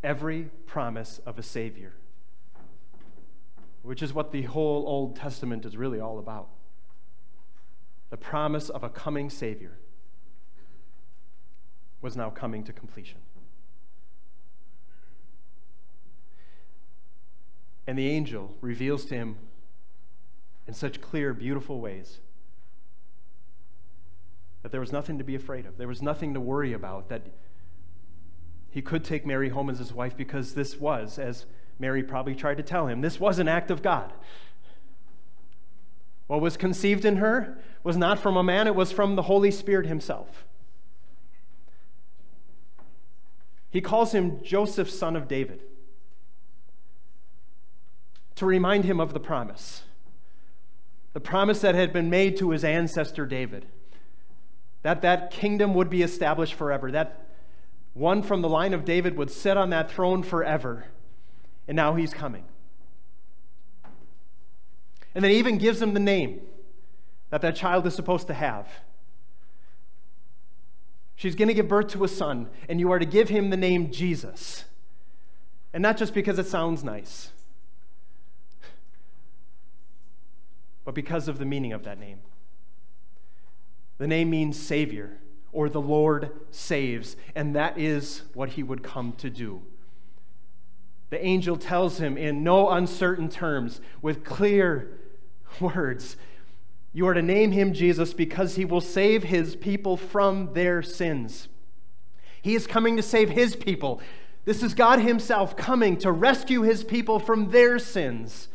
Every 0.02 0.50
promise 0.66 1.20
of 1.26 1.38
a 1.38 1.42
Savior 1.42 1.92
which 3.82 4.02
is 4.02 4.12
what 4.12 4.32
the 4.32 4.42
whole 4.42 4.84
Old 4.86 5.16
Testament 5.16 5.64
is 5.64 5.76
really 5.76 6.00
all 6.00 6.18
about 6.18 6.48
the 8.10 8.16
promise 8.16 8.68
of 8.68 8.82
a 8.82 8.88
coming 8.88 9.30
Savior 9.30 9.78
was 12.02 12.16
now 12.16 12.28
coming 12.28 12.64
to 12.64 12.72
completion. 12.72 13.18
And 17.86 17.98
the 17.98 18.08
angel 18.08 18.54
reveals 18.60 19.04
to 19.06 19.14
him 19.14 19.36
in 20.66 20.74
such 20.74 21.00
clear, 21.00 21.32
beautiful 21.32 21.80
ways 21.80 22.18
that 24.62 24.72
there 24.72 24.80
was 24.80 24.92
nothing 24.92 25.18
to 25.18 25.24
be 25.24 25.34
afraid 25.34 25.66
of. 25.66 25.78
There 25.78 25.88
was 25.88 26.02
nothing 26.02 26.34
to 26.34 26.40
worry 26.40 26.72
about, 26.72 27.08
that 27.08 27.22
he 28.70 28.82
could 28.82 29.04
take 29.04 29.24
Mary 29.24 29.48
home 29.48 29.70
as 29.70 29.78
his 29.78 29.92
wife 29.92 30.16
because 30.16 30.54
this 30.54 30.78
was, 30.78 31.18
as 31.18 31.46
Mary 31.80 32.02
probably 32.02 32.34
tried 32.34 32.58
to 32.58 32.62
tell 32.62 32.86
him. 32.86 33.00
This 33.00 33.18
was 33.18 33.38
an 33.38 33.48
act 33.48 33.70
of 33.70 33.82
God. 33.82 34.12
What 36.26 36.40
was 36.40 36.56
conceived 36.56 37.04
in 37.04 37.16
her 37.16 37.58
was 37.82 37.96
not 37.96 38.20
from 38.20 38.36
a 38.36 38.42
man, 38.42 38.68
it 38.68 38.74
was 38.74 38.92
from 38.92 39.16
the 39.16 39.22
Holy 39.22 39.50
Spirit 39.50 39.86
himself. 39.86 40.44
He 43.70 43.80
calls 43.80 44.12
him 44.12 44.42
Joseph, 44.44 44.90
son 44.90 45.16
of 45.16 45.26
David, 45.26 45.62
to 48.36 48.44
remind 48.44 48.84
him 48.84 49.00
of 49.00 49.14
the 49.14 49.20
promise. 49.20 49.82
The 51.14 51.20
promise 51.20 51.62
that 51.62 51.74
had 51.74 51.92
been 51.92 52.10
made 52.10 52.36
to 52.36 52.50
his 52.50 52.62
ancestor 52.62 53.26
David 53.26 53.66
that 54.82 55.02
that 55.02 55.30
kingdom 55.30 55.74
would 55.74 55.90
be 55.90 56.02
established 56.02 56.54
forever, 56.54 56.90
that 56.90 57.26
one 57.92 58.22
from 58.22 58.40
the 58.40 58.48
line 58.48 58.72
of 58.72 58.84
David 58.84 59.16
would 59.16 59.30
sit 59.30 59.56
on 59.56 59.70
that 59.70 59.90
throne 59.90 60.22
forever 60.22 60.86
and 61.70 61.76
now 61.76 61.94
he's 61.94 62.12
coming. 62.12 62.42
And 65.14 65.22
then 65.22 65.30
he 65.30 65.38
even 65.38 65.56
gives 65.56 65.80
him 65.80 65.94
the 65.94 66.00
name 66.00 66.40
that 67.30 67.42
that 67.42 67.54
child 67.54 67.86
is 67.86 67.94
supposed 67.94 68.26
to 68.26 68.34
have. 68.34 68.66
She's 71.14 71.36
going 71.36 71.46
to 71.46 71.54
give 71.54 71.68
birth 71.68 71.86
to 71.90 72.02
a 72.02 72.08
son, 72.08 72.48
and 72.68 72.80
you 72.80 72.90
are 72.90 72.98
to 72.98 73.06
give 73.06 73.28
him 73.28 73.50
the 73.50 73.56
name 73.56 73.92
Jesus. 73.92 74.64
And 75.72 75.80
not 75.80 75.96
just 75.96 76.12
because 76.12 76.40
it 76.40 76.48
sounds 76.48 76.82
nice, 76.82 77.30
but 80.84 80.96
because 80.96 81.28
of 81.28 81.38
the 81.38 81.44
meaning 81.46 81.72
of 81.72 81.84
that 81.84 82.00
name. 82.00 82.18
The 83.98 84.08
name 84.08 84.28
means 84.28 84.58
Savior, 84.58 85.18
or 85.52 85.68
the 85.68 85.80
Lord 85.80 86.32
saves, 86.50 87.14
and 87.36 87.54
that 87.54 87.78
is 87.78 88.22
what 88.34 88.48
he 88.50 88.64
would 88.64 88.82
come 88.82 89.12
to 89.18 89.30
do 89.30 89.62
the 91.10 91.24
angel 91.24 91.56
tells 91.56 91.98
him 91.98 92.16
in 92.16 92.42
no 92.42 92.70
uncertain 92.70 93.28
terms, 93.28 93.80
with 94.00 94.24
clear 94.24 94.98
words, 95.60 96.16
You 96.92 97.06
are 97.08 97.14
to 97.14 97.22
name 97.22 97.52
him 97.52 97.72
Jesus 97.72 98.14
because 98.14 98.56
he 98.56 98.64
will 98.64 98.80
save 98.80 99.24
his 99.24 99.56
people 99.56 99.96
from 99.96 100.54
their 100.54 100.82
sins. 100.82 101.48
He 102.42 102.54
is 102.54 102.66
coming 102.66 102.96
to 102.96 103.02
save 103.02 103.30
his 103.30 103.54
people. 103.54 104.00
This 104.44 104.62
is 104.62 104.74
God 104.74 105.00
Himself 105.00 105.56
coming 105.56 105.96
to 105.98 106.10
rescue 106.10 106.62
His 106.62 106.82
people 106.82 107.18
from 107.18 107.50
their 107.50 107.78
sins. 107.78 108.48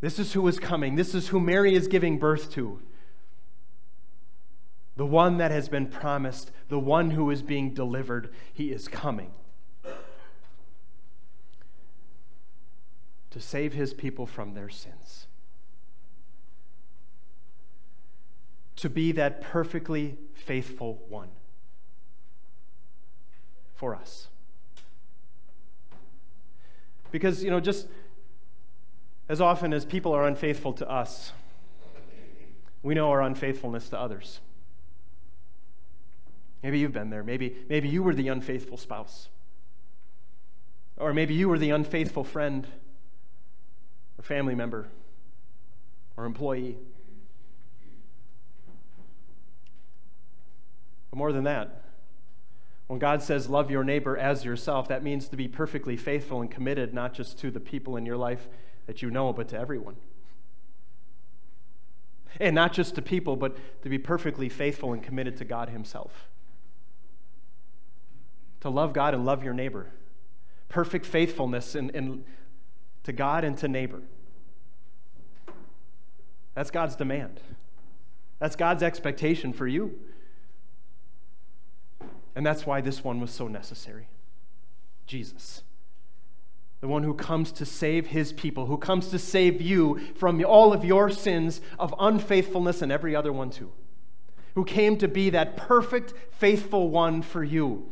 This 0.00 0.18
is 0.18 0.32
who 0.32 0.46
is 0.48 0.58
coming. 0.58 0.96
This 0.96 1.14
is 1.14 1.28
who 1.28 1.40
Mary 1.40 1.74
is 1.74 1.88
giving 1.88 2.18
birth 2.18 2.52
to. 2.52 2.80
The 4.96 5.06
one 5.06 5.38
that 5.38 5.50
has 5.50 5.68
been 5.68 5.86
promised, 5.86 6.50
the 6.68 6.78
one 6.78 7.12
who 7.12 7.30
is 7.30 7.42
being 7.42 7.72
delivered. 7.72 8.30
He 8.52 8.72
is 8.72 8.88
coming. 8.88 9.30
To 13.30 13.40
save 13.40 13.72
his 13.72 13.94
people 13.94 14.26
from 14.26 14.54
their 14.54 14.68
sins. 14.68 15.26
To 18.76 18.90
be 18.90 19.12
that 19.12 19.40
perfectly 19.40 20.16
faithful 20.34 21.02
one 21.08 21.28
for 23.74 23.94
us. 23.94 24.28
Because, 27.10 27.42
you 27.42 27.50
know, 27.50 27.60
just 27.60 27.88
as 29.28 29.40
often 29.40 29.72
as 29.72 29.84
people 29.84 30.12
are 30.12 30.26
unfaithful 30.26 30.72
to 30.74 30.90
us, 30.90 31.32
we 32.82 32.94
know 32.94 33.10
our 33.10 33.22
unfaithfulness 33.22 33.88
to 33.90 33.98
others. 33.98 34.40
Maybe 36.62 36.78
you've 36.78 36.92
been 36.92 37.10
there. 37.10 37.22
Maybe, 37.22 37.56
maybe 37.68 37.88
you 37.88 38.02
were 38.02 38.14
the 38.14 38.28
unfaithful 38.28 38.76
spouse. 38.76 39.28
Or 40.96 41.14
maybe 41.14 41.34
you 41.34 41.48
were 41.48 41.58
the 41.58 41.70
unfaithful 41.70 42.24
friend 42.24 42.66
or 44.20 44.22
family 44.22 44.54
member 44.54 44.86
or 46.14 46.26
employee. 46.26 46.76
But 51.10 51.16
more 51.16 51.32
than 51.32 51.44
that, 51.44 51.84
when 52.86 52.98
God 52.98 53.22
says, 53.22 53.48
love 53.48 53.70
your 53.70 53.82
neighbor 53.82 54.18
as 54.18 54.44
yourself, 54.44 54.88
that 54.88 55.02
means 55.02 55.28
to 55.28 55.36
be 55.36 55.48
perfectly 55.48 55.96
faithful 55.96 56.42
and 56.42 56.50
committed, 56.50 56.92
not 56.92 57.14
just 57.14 57.38
to 57.38 57.50
the 57.50 57.60
people 57.60 57.96
in 57.96 58.04
your 58.04 58.18
life 58.18 58.46
that 58.86 59.00
you 59.00 59.10
know, 59.10 59.32
but 59.32 59.48
to 59.48 59.58
everyone. 59.58 59.96
And 62.38 62.54
not 62.54 62.74
just 62.74 62.96
to 62.96 63.02
people, 63.02 63.36
but 63.36 63.56
to 63.82 63.88
be 63.88 63.98
perfectly 63.98 64.50
faithful 64.50 64.92
and 64.92 65.02
committed 65.02 65.38
to 65.38 65.46
God 65.46 65.70
Himself. 65.70 66.28
To 68.60 68.68
love 68.68 68.92
God 68.92 69.14
and 69.14 69.24
love 69.24 69.42
your 69.42 69.54
neighbor. 69.54 69.86
Perfect 70.68 71.06
faithfulness 71.06 71.74
and, 71.74 71.90
in, 71.92 72.24
to 73.04 73.12
God 73.12 73.44
and 73.44 73.56
to 73.58 73.68
neighbor. 73.68 74.02
That's 76.54 76.70
God's 76.70 76.96
demand. 76.96 77.40
That's 78.38 78.56
God's 78.56 78.82
expectation 78.82 79.52
for 79.52 79.66
you. 79.66 79.98
And 82.34 82.44
that's 82.44 82.66
why 82.66 82.80
this 82.80 83.04
one 83.04 83.20
was 83.20 83.30
so 83.30 83.48
necessary 83.48 84.08
Jesus. 85.06 85.62
The 86.80 86.88
one 86.88 87.02
who 87.02 87.14
comes 87.14 87.52
to 87.52 87.66
save 87.66 88.06
his 88.06 88.32
people, 88.32 88.66
who 88.66 88.78
comes 88.78 89.08
to 89.08 89.18
save 89.18 89.60
you 89.60 89.98
from 90.14 90.42
all 90.44 90.72
of 90.72 90.84
your 90.84 91.10
sins 91.10 91.60
of 91.78 91.94
unfaithfulness 91.98 92.80
and 92.80 92.90
every 92.90 93.14
other 93.14 93.32
one 93.32 93.50
too. 93.50 93.72
Who 94.54 94.64
came 94.64 94.96
to 94.98 95.08
be 95.08 95.30
that 95.30 95.56
perfect, 95.56 96.14
faithful 96.30 96.88
one 96.88 97.22
for 97.22 97.44
you. 97.44 97.90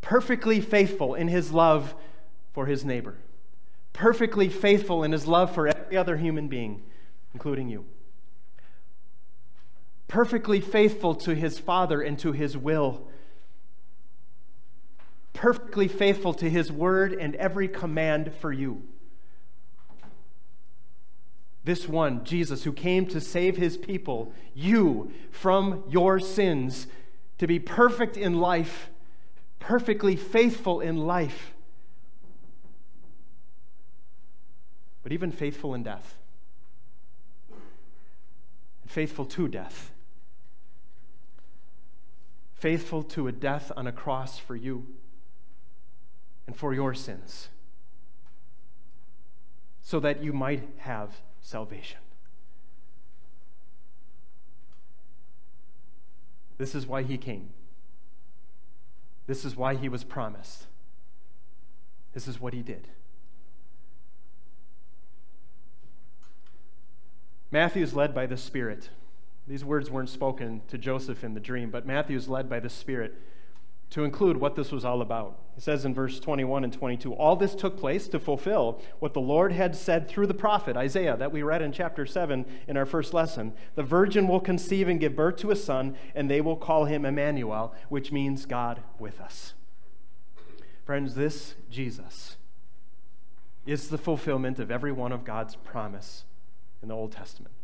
Perfectly 0.00 0.60
faithful 0.60 1.14
in 1.14 1.28
his 1.28 1.52
love 1.52 1.94
for 2.52 2.66
his 2.66 2.84
neighbor. 2.84 3.16
Perfectly 3.94 4.50
faithful 4.50 5.02
in 5.02 5.12
his 5.12 5.26
love 5.26 5.54
for 5.54 5.68
every 5.68 5.96
other 5.96 6.18
human 6.18 6.48
being, 6.48 6.82
including 7.32 7.70
you 7.70 7.86
perfectly 10.06 10.60
faithful 10.60 11.12
to 11.12 11.34
his 11.34 11.58
Father 11.58 12.00
and 12.00 12.20
to 12.20 12.30
his 12.30 12.56
will 12.56 13.08
perfectly 15.34 15.88
faithful 15.88 16.32
to 16.32 16.48
his 16.48 16.72
word 16.72 17.12
and 17.12 17.34
every 17.36 17.68
command 17.68 18.32
for 18.40 18.50
you. 18.50 18.82
This 21.64 21.88
one, 21.88 22.24
Jesus, 22.24 22.64
who 22.64 22.72
came 22.72 23.06
to 23.06 23.20
save 23.20 23.56
his 23.56 23.76
people, 23.76 24.32
you, 24.54 25.12
from 25.30 25.84
your 25.88 26.18
sins, 26.18 26.86
to 27.38 27.46
be 27.46 27.58
perfect 27.58 28.16
in 28.16 28.34
life, 28.34 28.90
perfectly 29.58 30.14
faithful 30.14 30.80
in 30.80 30.98
life, 30.98 31.53
but 35.04 35.12
even 35.12 35.30
faithful 35.30 35.74
in 35.74 35.82
death, 35.82 36.16
faithful 38.86 39.26
to 39.26 39.46
death, 39.46 39.92
faithful 42.54 43.02
to 43.02 43.28
a 43.28 43.32
death 43.32 43.70
on 43.76 43.86
a 43.86 43.92
cross 43.92 44.38
for 44.38 44.56
you 44.56 44.86
and 46.46 46.56
for 46.56 46.72
your 46.72 46.94
sins, 46.94 47.50
so 49.82 50.00
that 50.00 50.24
you 50.24 50.32
might 50.32 50.66
have 50.78 51.20
salvation. 51.42 51.98
This 56.56 56.74
is 56.74 56.86
why 56.86 57.02
he 57.02 57.18
came. 57.18 57.50
This 59.26 59.44
is 59.44 59.54
why 59.54 59.74
he 59.74 59.88
was 59.88 60.02
promised. 60.02 60.64
This 62.14 62.26
is 62.26 62.40
what 62.40 62.54
he 62.54 62.62
did. 62.62 62.88
Matthew 67.50 67.82
is 67.82 67.94
led 67.94 68.14
by 68.14 68.26
the 68.26 68.36
Spirit. 68.36 68.90
These 69.46 69.64
words 69.64 69.90
weren't 69.90 70.08
spoken 70.08 70.62
to 70.68 70.78
Joseph 70.78 71.22
in 71.22 71.34
the 71.34 71.40
dream, 71.40 71.70
but 71.70 71.86
Matthew 71.86 72.16
is 72.16 72.28
led 72.28 72.48
by 72.48 72.60
the 72.60 72.70
Spirit 72.70 73.14
to 73.90 74.02
include 74.02 74.38
what 74.38 74.56
this 74.56 74.72
was 74.72 74.84
all 74.84 75.00
about. 75.02 75.38
He 75.54 75.60
says 75.60 75.84
in 75.84 75.94
verse 75.94 76.18
21 76.18 76.64
and 76.64 76.72
22 76.72 77.12
All 77.12 77.36
this 77.36 77.54
took 77.54 77.78
place 77.78 78.08
to 78.08 78.18
fulfill 78.18 78.82
what 78.98 79.14
the 79.14 79.20
Lord 79.20 79.52
had 79.52 79.76
said 79.76 80.08
through 80.08 80.26
the 80.26 80.34
prophet 80.34 80.76
Isaiah 80.76 81.16
that 81.16 81.30
we 81.30 81.42
read 81.42 81.62
in 81.62 81.70
chapter 81.70 82.04
7 82.04 82.44
in 82.66 82.76
our 82.76 82.86
first 82.86 83.14
lesson. 83.14 83.52
The 83.76 83.84
virgin 83.84 84.26
will 84.26 84.40
conceive 84.40 84.88
and 84.88 84.98
give 84.98 85.14
birth 85.14 85.36
to 85.36 85.52
a 85.52 85.56
son, 85.56 85.96
and 86.14 86.28
they 86.28 86.40
will 86.40 86.56
call 86.56 86.86
him 86.86 87.04
Emmanuel, 87.04 87.72
which 87.88 88.10
means 88.10 88.46
God 88.46 88.82
with 88.98 89.20
us. 89.20 89.54
Friends, 90.84 91.14
this 91.14 91.54
Jesus 91.70 92.36
is 93.66 93.88
the 93.88 93.98
fulfillment 93.98 94.58
of 94.58 94.70
every 94.70 94.92
one 94.92 95.12
of 95.12 95.24
God's 95.24 95.54
promise 95.54 96.24
in 96.84 96.88
the 96.88 96.94
Old 96.94 97.12
Testament. 97.12 97.54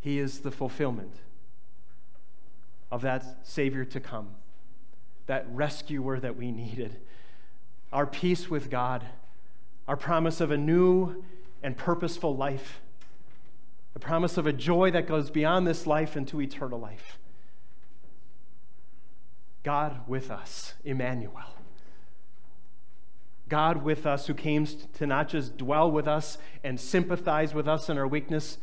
He 0.00 0.20
is 0.20 0.40
the 0.40 0.52
fulfillment 0.52 1.16
of 2.92 3.02
that 3.02 3.40
Savior 3.42 3.84
to 3.86 3.98
come, 3.98 4.28
that 5.26 5.44
rescuer 5.50 6.20
that 6.20 6.36
we 6.36 6.52
needed, 6.52 7.00
our 7.92 8.06
peace 8.06 8.48
with 8.48 8.70
God, 8.70 9.04
our 9.88 9.96
promise 9.96 10.40
of 10.40 10.52
a 10.52 10.56
new 10.56 11.24
and 11.64 11.76
purposeful 11.76 12.36
life, 12.36 12.80
the 13.92 13.98
promise 13.98 14.36
of 14.36 14.46
a 14.46 14.52
joy 14.52 14.92
that 14.92 15.08
goes 15.08 15.30
beyond 15.30 15.66
this 15.66 15.88
life 15.88 16.16
into 16.16 16.40
eternal 16.40 16.78
life. 16.78 17.18
God 19.64 20.06
with 20.06 20.30
us, 20.30 20.74
Emmanuel. 20.84 21.54
God 23.48 23.82
with 23.82 24.06
us 24.06 24.26
who 24.26 24.34
came 24.34 24.66
to 24.66 25.06
not 25.06 25.28
just 25.28 25.56
dwell 25.56 25.90
with 25.90 26.08
us 26.08 26.38
and 26.62 26.80
sympathize 26.80 27.54
with 27.54 27.68
us 27.68 27.88
in 27.88 27.98
our 27.98 28.08
weakness, 28.08 28.58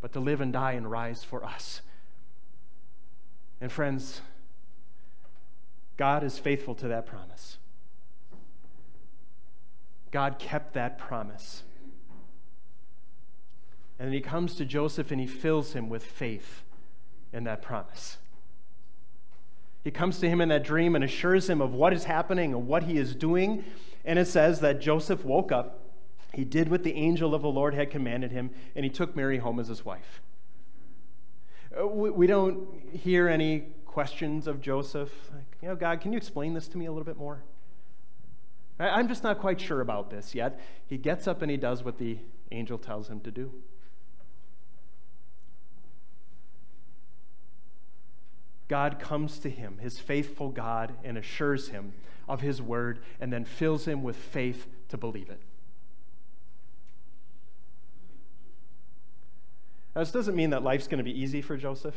but 0.00 0.12
to 0.14 0.20
live 0.20 0.40
and 0.40 0.52
die 0.52 0.72
and 0.72 0.90
rise 0.90 1.22
for 1.22 1.44
us. 1.44 1.82
And 3.60 3.70
friends, 3.70 4.22
God 5.96 6.24
is 6.24 6.38
faithful 6.38 6.74
to 6.76 6.88
that 6.88 7.06
promise. 7.06 7.58
God 10.10 10.38
kept 10.38 10.72
that 10.74 10.98
promise. 10.98 11.62
And 13.98 14.08
then 14.08 14.14
he 14.14 14.22
comes 14.22 14.54
to 14.54 14.64
Joseph 14.64 15.10
and 15.10 15.20
he 15.20 15.26
fills 15.26 15.74
him 15.74 15.90
with 15.90 16.02
faith 16.02 16.62
in 17.34 17.44
that 17.44 17.60
promise. 17.60 18.16
He 19.82 19.90
comes 19.90 20.18
to 20.18 20.28
him 20.28 20.40
in 20.40 20.50
that 20.50 20.62
dream 20.62 20.94
and 20.94 21.02
assures 21.02 21.48
him 21.48 21.60
of 21.60 21.72
what 21.72 21.92
is 21.92 22.04
happening 22.04 22.52
and 22.52 22.66
what 22.66 22.84
he 22.84 22.98
is 22.98 23.14
doing. 23.14 23.64
And 24.04 24.18
it 24.18 24.26
says 24.26 24.60
that 24.60 24.80
Joseph 24.80 25.24
woke 25.24 25.52
up, 25.52 25.80
he 26.32 26.44
did 26.44 26.68
what 26.68 26.84
the 26.84 26.94
angel 26.94 27.34
of 27.34 27.42
the 27.42 27.48
Lord 27.48 27.74
had 27.74 27.90
commanded 27.90 28.30
him, 28.30 28.50
and 28.76 28.84
he 28.84 28.90
took 28.90 29.16
Mary 29.16 29.38
home 29.38 29.58
as 29.58 29.68
his 29.68 29.84
wife. 29.84 30.20
Uh, 31.78 31.86
we 31.86 32.26
don't 32.26 32.68
hear 32.92 33.28
any 33.28 33.64
questions 33.86 34.46
of 34.46 34.60
Joseph. 34.60 35.10
Like, 35.34 35.56
you 35.62 35.68
know, 35.68 35.76
God, 35.76 36.00
can 36.00 36.12
you 36.12 36.16
explain 36.16 36.54
this 36.54 36.68
to 36.68 36.78
me 36.78 36.86
a 36.86 36.92
little 36.92 37.04
bit 37.04 37.16
more? 37.16 37.42
I'm 38.78 39.08
just 39.08 39.22
not 39.22 39.40
quite 39.40 39.60
sure 39.60 39.80
about 39.80 40.10
this 40.10 40.34
yet. 40.34 40.58
He 40.86 40.96
gets 40.96 41.26
up 41.26 41.42
and 41.42 41.50
he 41.50 41.56
does 41.56 41.84
what 41.84 41.98
the 41.98 42.18
angel 42.50 42.78
tells 42.78 43.08
him 43.08 43.20
to 43.20 43.30
do. 43.30 43.52
God 48.70 49.00
comes 49.00 49.40
to 49.40 49.50
him, 49.50 49.78
his 49.78 49.98
faithful 49.98 50.50
God, 50.50 50.94
and 51.02 51.18
assures 51.18 51.70
him 51.70 51.92
of 52.28 52.40
his 52.40 52.62
word 52.62 53.00
and 53.20 53.32
then 53.32 53.44
fills 53.44 53.84
him 53.84 54.04
with 54.04 54.14
faith 54.14 54.68
to 54.90 54.96
believe 54.96 55.28
it. 55.28 55.40
Now, 59.92 60.02
this 60.02 60.12
doesn't 60.12 60.36
mean 60.36 60.50
that 60.50 60.62
life's 60.62 60.86
going 60.86 60.98
to 60.98 61.04
be 61.04 61.20
easy 61.20 61.42
for 61.42 61.56
Joseph. 61.56 61.96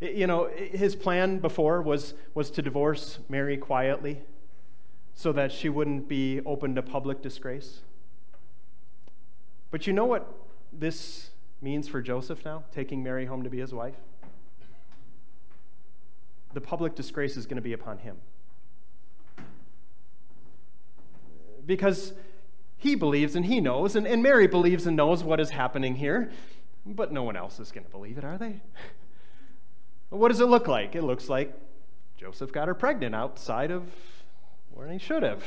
You 0.00 0.28
know, 0.28 0.48
his 0.56 0.94
plan 0.94 1.40
before 1.40 1.82
was, 1.82 2.14
was 2.32 2.48
to 2.52 2.62
divorce 2.62 3.18
Mary 3.28 3.56
quietly 3.56 4.20
so 5.16 5.32
that 5.32 5.50
she 5.50 5.68
wouldn't 5.68 6.06
be 6.06 6.40
open 6.46 6.76
to 6.76 6.82
public 6.82 7.22
disgrace. 7.22 7.80
But 9.72 9.88
you 9.88 9.92
know 9.92 10.06
what 10.06 10.32
this 10.72 11.30
means 11.60 11.88
for 11.88 12.00
Joseph 12.00 12.44
now, 12.44 12.62
taking 12.72 13.02
Mary 13.02 13.26
home 13.26 13.42
to 13.42 13.50
be 13.50 13.58
his 13.58 13.74
wife? 13.74 13.96
The 16.54 16.60
public 16.60 16.94
disgrace 16.94 17.36
is 17.36 17.46
going 17.46 17.56
to 17.56 17.62
be 17.62 17.72
upon 17.72 17.98
him. 17.98 18.16
because 21.66 22.12
he 22.76 22.94
believes 22.94 23.36
and 23.36 23.46
he 23.46 23.60
knows, 23.60 23.94
and, 23.96 24.06
and 24.06 24.22
Mary 24.22 24.46
believes 24.46 24.86
and 24.86 24.96
knows 24.96 25.22
what 25.22 25.40
is 25.40 25.50
happening 25.50 25.96
here, 25.96 26.30
but 26.84 27.12
no 27.12 27.22
one 27.22 27.36
else 27.36 27.60
is 27.60 27.70
going 27.70 27.84
to 27.84 27.90
believe 27.90 28.18
it, 28.18 28.24
are 28.24 28.38
they? 28.38 28.60
what 30.10 30.28
does 30.28 30.40
it 30.40 30.46
look 30.46 30.66
like? 30.66 30.94
It 30.94 31.02
looks 31.02 31.28
like 31.28 31.54
Joseph 32.16 32.52
got 32.52 32.68
her 32.68 32.74
pregnant 32.74 33.14
outside 33.14 33.70
of 33.70 33.88
where 34.72 34.88
he 34.88 34.98
should 34.98 35.22
have. 35.22 35.42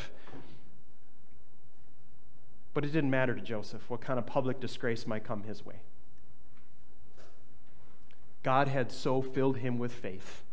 But 2.73 2.83
it 2.83 2.91
didn't 2.91 3.09
matter 3.09 3.33
to 3.33 3.41
Joseph 3.41 3.89
what 3.89 4.01
kind 4.01 4.19
of 4.19 4.25
public 4.25 4.59
disgrace 4.59 5.07
might 5.07 5.23
come 5.23 5.43
his 5.43 5.65
way. 5.65 5.75
God 8.43 8.67
had 8.67 8.91
so 8.91 9.21
filled 9.21 9.57
him 9.57 9.77
with 9.77 9.91
faith 9.91 10.44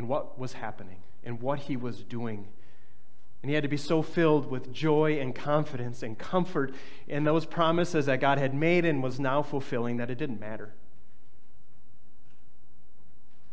in 0.00 0.08
what 0.08 0.38
was 0.38 0.54
happening 0.54 0.96
and 1.24 1.42
what 1.42 1.58
he 1.58 1.76
was 1.76 2.02
doing. 2.02 2.48
And 3.42 3.50
he 3.50 3.54
had 3.54 3.64
to 3.64 3.68
be 3.68 3.76
so 3.76 4.00
filled 4.00 4.50
with 4.50 4.72
joy 4.72 5.20
and 5.20 5.34
confidence 5.34 6.02
and 6.02 6.18
comfort 6.18 6.74
in 7.06 7.24
those 7.24 7.44
promises 7.44 8.06
that 8.06 8.18
God 8.18 8.38
had 8.38 8.54
made 8.54 8.86
and 8.86 9.02
was 9.02 9.20
now 9.20 9.42
fulfilling 9.42 9.98
that 9.98 10.10
it 10.10 10.16
didn't 10.16 10.40
matter. 10.40 10.72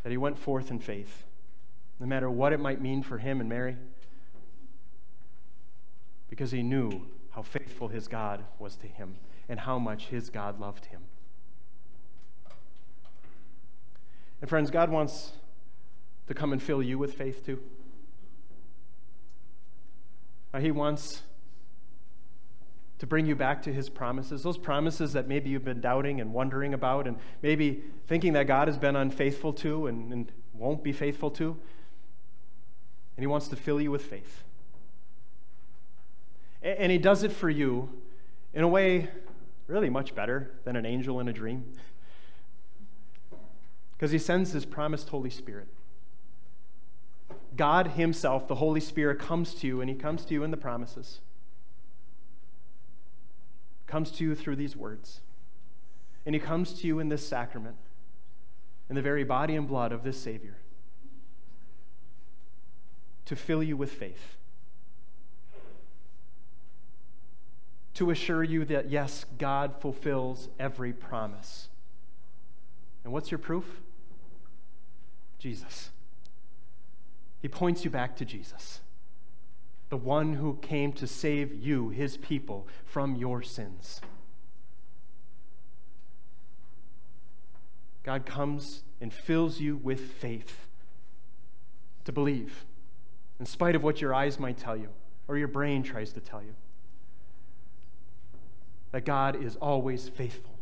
That 0.03 0.11
he 0.11 0.17
went 0.17 0.37
forth 0.37 0.71
in 0.71 0.79
faith, 0.79 1.25
no 1.99 2.05
matter 2.05 2.29
what 2.29 2.53
it 2.53 2.61
might 2.61 2.81
mean 2.81 3.03
for 3.03 3.17
him 3.17 3.41
and 3.41 3.49
Mary, 3.49 3.75
because 6.29 6.51
he 6.51 6.63
knew 6.63 7.07
how 7.31 7.41
faithful 7.41 7.89
his 7.89 8.07
God 8.07 8.45
was 8.57 8.77
to 8.77 8.87
him 8.87 9.17
and 9.49 9.59
how 9.59 9.79
much 9.79 10.05
his 10.05 10.29
God 10.29 10.61
loved 10.61 10.85
him. 10.85 11.01
And 14.39 14.49
friends, 14.49 14.71
God 14.71 14.89
wants 14.89 15.33
to 16.27 16.33
come 16.33 16.51
and 16.51 16.61
fill 16.61 16.83
you 16.83 16.97
with 16.97 17.13
faith 17.13 17.45
too. 17.45 17.61
He 20.59 20.71
wants 20.71 21.21
to 22.99 23.05
bring 23.05 23.27
you 23.27 23.35
back 23.35 23.61
to 23.63 23.73
his 23.73 23.89
promises, 23.89 24.41
those 24.41 24.57
promises 24.57 25.13
that 25.13 25.27
maybe 25.27 25.49
you've 25.49 25.65
been 25.65 25.81
doubting 25.81 26.19
and 26.19 26.33
wondering 26.33 26.73
about, 26.73 27.07
and 27.07 27.17
maybe 27.43 27.83
thinking 28.07 28.33
that 28.33 28.47
God 28.47 28.67
has 28.67 28.77
been 28.77 28.95
unfaithful 28.95 29.53
to 29.53 29.87
and, 29.87 30.11
and 30.11 30.31
won't 30.53 30.83
be 30.83 30.91
faithful 30.91 31.29
to. 31.31 31.57
And 33.15 33.23
he 33.23 33.27
wants 33.27 33.47
to 33.49 33.55
fill 33.55 33.79
you 33.79 33.91
with 33.91 34.03
faith. 34.03 34.43
And, 36.61 36.77
and 36.79 36.91
he 36.91 36.97
does 36.97 37.23
it 37.23 37.31
for 37.31 37.49
you 37.49 37.89
in 38.53 38.63
a 38.63 38.67
way 38.67 39.09
really 39.67 39.89
much 39.89 40.15
better 40.15 40.51
than 40.63 40.75
an 40.75 40.85
angel 40.85 41.19
in 41.19 41.27
a 41.27 41.33
dream. 41.33 41.65
Because 43.91 44.11
he 44.11 44.19
sends 44.19 44.53
his 44.53 44.65
promised 44.65 45.09
Holy 45.09 45.29
Spirit. 45.29 45.67
God 47.57 47.87
Himself, 47.87 48.47
the 48.47 48.55
Holy 48.55 48.79
Spirit, 48.79 49.19
comes 49.19 49.53
to 49.55 49.67
you, 49.67 49.81
and 49.81 49.89
He 49.89 49.95
comes 49.95 50.23
to 50.25 50.33
you 50.33 50.43
in 50.43 50.51
the 50.51 50.57
promises. 50.57 51.19
Comes 53.87 54.11
to 54.11 54.23
you 54.23 54.35
through 54.35 54.55
these 54.55 54.75
words. 54.75 55.21
And 56.25 56.35
He 56.35 56.39
comes 56.39 56.73
to 56.73 56.87
you 56.87 56.99
in 56.99 57.09
this 57.09 57.27
sacrament, 57.27 57.77
in 58.89 58.95
the 58.95 59.01
very 59.01 59.23
body 59.23 59.55
and 59.55 59.67
blood 59.67 59.91
of 59.91 60.03
this 60.03 60.19
Savior, 60.19 60.57
to 63.25 63.35
fill 63.35 63.63
you 63.63 63.75
with 63.75 63.91
faith. 63.91 64.37
To 67.95 68.11
assure 68.11 68.43
you 68.43 68.63
that, 68.65 68.91
yes, 68.91 69.25
God 69.39 69.75
fulfills 69.79 70.49
every 70.59 70.93
promise. 70.93 71.69
And 73.03 73.11
what's 73.11 73.31
your 73.31 73.39
proof? 73.39 73.81
Jesus. 75.39 75.89
He 77.41 77.47
points 77.47 77.85
you 77.85 77.91
back 77.91 78.15
to 78.17 78.25
Jesus, 78.25 78.81
the 79.89 79.97
one 79.97 80.33
who 80.33 80.57
came 80.61 80.91
to 80.93 81.07
save 81.07 81.53
you, 81.53 81.89
his 81.89 82.17
people, 82.17 82.67
from 82.85 83.15
your 83.15 83.41
sins. 83.41 84.01
God 88.03 88.25
comes 88.25 88.83
and 89.01 89.13
fills 89.13 89.59
you 89.59 89.77
with 89.77 89.99
faith 89.99 90.67
to 92.05 92.11
believe, 92.11 92.65
in 93.39 93.45
spite 93.45 93.75
of 93.75 93.83
what 93.83 94.01
your 94.01 94.13
eyes 94.13 94.39
might 94.39 94.57
tell 94.57 94.77
you 94.77 94.89
or 95.27 95.37
your 95.37 95.49
brain 95.49 95.83
tries 95.83 96.13
to 96.13 96.21
tell 96.21 96.41
you. 96.41 96.55
That 98.91 99.03
God 99.03 99.43
is 99.43 99.57
always 99.57 100.07
faithful. 100.07 100.55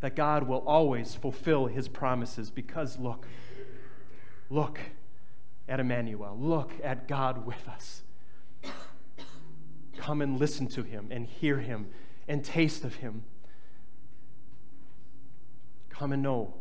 That 0.00 0.14
God 0.14 0.44
will 0.44 0.62
always 0.66 1.14
fulfill 1.14 1.66
his 1.66 1.88
promises 1.88 2.50
because, 2.50 2.98
look, 2.98 3.26
look, 4.48 4.78
at 5.68 5.80
Emmanuel. 5.80 6.36
Look 6.38 6.72
at 6.82 7.08
God 7.08 7.46
with 7.46 7.66
us. 7.68 8.02
Come 9.96 10.20
and 10.20 10.38
listen 10.38 10.66
to 10.68 10.82
him 10.82 11.08
and 11.10 11.26
hear 11.26 11.58
him 11.58 11.88
and 12.28 12.44
taste 12.44 12.84
of 12.84 12.96
him. 12.96 13.24
Come 15.88 16.12
and 16.12 16.22
know 16.22 16.54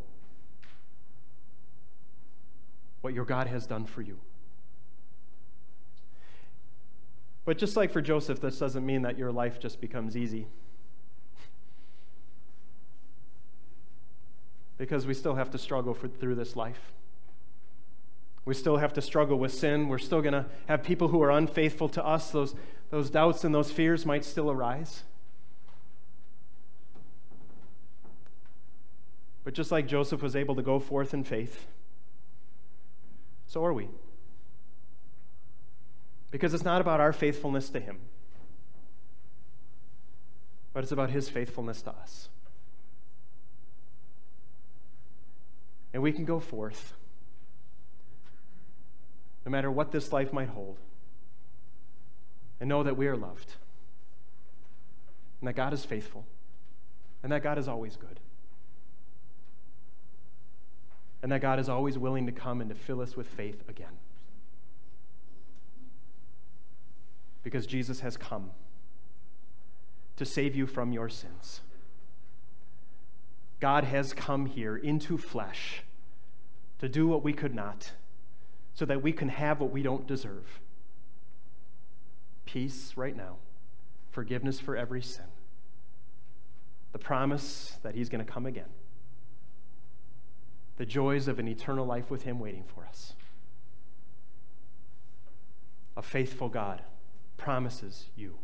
what 3.02 3.14
your 3.14 3.26
God 3.26 3.48
has 3.48 3.68
done 3.68 3.86
for 3.86 4.02
you. 4.02 4.20
But 7.46 7.58
just 7.58 7.76
like 7.76 7.92
for 7.92 8.02
Joseph, 8.02 8.40
this 8.40 8.58
doesn't 8.58 8.86
mean 8.86 9.02
that 9.02 9.18
your 9.18 9.32
life 9.32 9.60
just 9.60 9.82
becomes 9.82 10.16
easy. 10.16 10.48
Because 14.78 15.06
we 15.06 15.14
still 15.14 15.36
have 15.36 15.52
to 15.52 15.58
struggle 15.58 15.94
for, 15.94 16.08
through 16.08 16.36
this 16.36 16.56
life. 16.56 16.94
We 18.46 18.54
still 18.54 18.78
have 18.78 18.94
to 18.94 19.02
struggle 19.02 19.40
with 19.40 19.54
sin. 19.54 19.88
We're 19.88 19.98
still 19.98 20.22
going 20.22 20.34
to 20.34 20.46
have 20.68 20.84
people 20.84 21.08
who 21.08 21.22
are 21.22 21.32
unfaithful 21.32 21.88
to 21.90 22.06
us. 22.06 22.32
Those, 22.32 22.56
those 22.90 23.10
doubts 23.10 23.44
and 23.44 23.56
those 23.56 23.72
fears 23.72 24.06
might 24.06 24.26
still 24.26 24.52
arise. 24.52 25.04
But 29.44 29.54
just 29.54 29.72
like 29.72 29.88
Joseph 29.88 30.22
was 30.22 30.36
able 30.36 30.56
to 30.56 30.62
go 30.62 30.80
forth 30.80 31.14
in 31.14 31.24
faith, 31.24 31.68
so 33.48 33.64
are 33.64 33.74
we. 33.74 33.90
Because 36.32 36.54
it's 36.54 36.64
not 36.64 36.82
about 36.82 37.00
our 37.00 37.14
faithfulness 37.14 37.70
to 37.70 37.80
him, 37.80 38.00
but 40.74 40.84
it's 40.84 40.92
about 40.92 41.12
his 41.12 41.30
faithfulness 41.30 41.82
to 41.84 41.92
us. 41.92 42.30
And 45.94 46.02
we 46.02 46.12
can 46.12 46.26
go 46.26 46.40
forth 46.40 46.94
no 49.46 49.52
matter 49.52 49.70
what 49.70 49.92
this 49.92 50.12
life 50.12 50.32
might 50.32 50.50
hold. 50.50 50.80
And 52.60 52.70
know 52.70 52.84
that 52.84 52.96
we 52.96 53.08
are 53.08 53.18
loved, 53.18 53.56
and 55.42 55.48
that 55.50 55.56
God 55.56 55.74
is 55.74 55.84
faithful, 55.84 56.26
and 57.22 57.32
that 57.32 57.44
God 57.44 57.58
is 57.58 57.68
always 57.68 57.98
good, 57.98 58.22
and 61.22 61.32
that 61.32 61.42
God 61.42 61.60
is 61.60 61.68
always 61.68 61.98
willing 61.98 62.26
to 62.26 62.32
come 62.32 62.62
and 62.62 62.70
to 62.70 62.76
fill 62.76 63.02
us 63.02 63.18
with 63.18 63.28
faith 63.28 63.68
again. 63.68 63.98
Because 67.44 67.68
Jesus 67.68 68.00
has 68.00 68.16
come 68.16 68.52
to 70.16 70.24
save 70.24 70.56
you 70.56 70.66
from 70.66 70.94
your 70.94 71.10
sins. 71.10 71.60
God 73.60 73.84
has 73.84 74.14
come 74.14 74.46
here 74.46 74.78
into 74.78 75.18
flesh 75.18 75.84
to 76.80 76.88
do 76.88 77.08
what 77.08 77.24
we 77.24 77.34
could 77.34 77.54
not 77.54 77.92
so 78.74 78.86
that 78.86 79.02
we 79.02 79.12
can 79.12 79.30
have 79.30 79.60
what 79.60 79.72
we 79.72 79.84
don't 79.84 80.08
deserve 80.08 80.60
peace 82.46 82.94
right 82.96 83.16
now, 83.16 83.38
forgiveness 84.12 84.60
for 84.60 84.76
every 84.76 85.02
sin, 85.02 85.26
the 86.92 87.00
promise 87.00 87.78
that 87.84 87.96
He's 87.96 88.10
going 88.10 88.24
to 88.24 88.32
come 88.32 88.46
again, 88.46 88.70
the 90.78 90.86
joys 90.86 91.28
of 91.28 91.40
an 91.40 91.48
eternal 91.48 91.86
life 91.86 92.12
with 92.12 92.24
Him 92.24 92.40
waiting 92.40 92.64
for 92.64 92.86
us. 92.86 93.14
A 95.96 96.02
faithful 96.02 96.50
God 96.50 96.82
promises 97.38 98.06
you, 98.16 98.36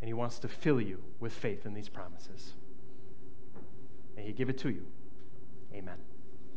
and 0.00 0.08
He 0.08 0.14
wants 0.14 0.38
to 0.40 0.48
fill 0.48 0.80
you 0.80 1.02
with 1.18 1.32
faith 1.32 1.66
in 1.66 1.74
these 1.74 1.88
promises. 1.88 2.52
May 4.16 4.24
He 4.24 4.32
give 4.32 4.48
it 4.48 4.58
to 4.58 4.70
you. 4.70 4.86
Amen. 5.72 5.98